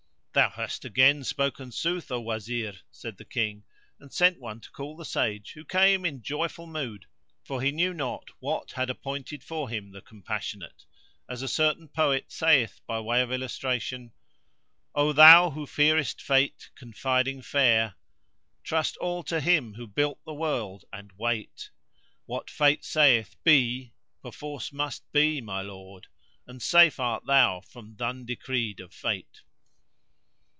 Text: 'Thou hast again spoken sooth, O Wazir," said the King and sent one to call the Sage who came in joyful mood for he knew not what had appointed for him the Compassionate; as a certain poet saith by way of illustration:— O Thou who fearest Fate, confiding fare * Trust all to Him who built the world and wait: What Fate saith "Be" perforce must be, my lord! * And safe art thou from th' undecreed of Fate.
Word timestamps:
'Thou 0.33 0.49
hast 0.51 0.85
again 0.85 1.25
spoken 1.25 1.73
sooth, 1.73 2.09
O 2.09 2.17
Wazir," 2.21 2.71
said 2.89 3.17
the 3.17 3.25
King 3.25 3.65
and 3.99 4.13
sent 4.13 4.39
one 4.39 4.61
to 4.61 4.71
call 4.71 4.95
the 4.95 5.03
Sage 5.03 5.51
who 5.51 5.65
came 5.65 6.05
in 6.05 6.21
joyful 6.21 6.65
mood 6.65 7.05
for 7.43 7.61
he 7.61 7.69
knew 7.69 7.93
not 7.93 8.29
what 8.39 8.71
had 8.71 8.89
appointed 8.89 9.43
for 9.43 9.67
him 9.67 9.91
the 9.91 9.99
Compassionate; 9.99 10.85
as 11.27 11.41
a 11.41 11.49
certain 11.49 11.89
poet 11.89 12.31
saith 12.31 12.79
by 12.87 12.97
way 12.97 13.21
of 13.21 13.29
illustration:— 13.29 14.13
O 14.95 15.11
Thou 15.11 15.49
who 15.49 15.67
fearest 15.67 16.21
Fate, 16.21 16.69
confiding 16.75 17.41
fare 17.41 17.95
* 18.29 18.63
Trust 18.63 18.95
all 18.97 19.23
to 19.23 19.41
Him 19.41 19.73
who 19.73 19.85
built 19.85 20.23
the 20.23 20.33
world 20.33 20.85
and 20.93 21.11
wait: 21.17 21.71
What 22.25 22.49
Fate 22.49 22.85
saith 22.85 23.35
"Be" 23.43 23.91
perforce 24.21 24.71
must 24.71 25.11
be, 25.11 25.41
my 25.41 25.61
lord! 25.61 26.07
* 26.27 26.47
And 26.47 26.61
safe 26.61 27.01
art 27.01 27.25
thou 27.25 27.59
from 27.59 27.97
th' 27.97 28.01
undecreed 28.01 28.79
of 28.79 28.93
Fate. 28.93 29.41